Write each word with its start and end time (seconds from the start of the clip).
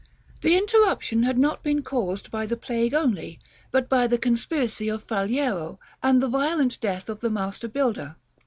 The 0.41 0.57
interruption 0.57 1.21
had 1.21 1.37
not 1.37 1.61
been 1.61 1.83
caused 1.83 2.31
by 2.31 2.47
the 2.47 2.57
plague 2.57 2.95
only, 2.95 3.37
but 3.69 3.87
by 3.87 4.07
the 4.07 4.17
conspiracy 4.17 4.89
of 4.89 5.05
Faliero, 5.05 5.77
and 6.01 6.19
the 6.23 6.27
violent 6.27 6.79
death 6.79 7.07
of 7.07 7.19
the 7.19 7.29
master 7.29 7.67
builder. 7.67 8.15